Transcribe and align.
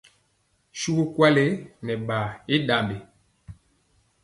Suvu 0.79 1.01
nkwali 1.09 1.45
nɛ 1.85 1.93
ɓaa 2.07 2.27
i 2.53 2.55
ɗambi. 2.67 2.95